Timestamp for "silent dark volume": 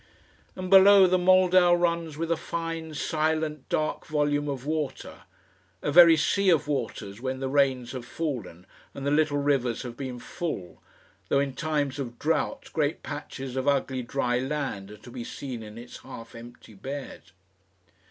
2.95-4.49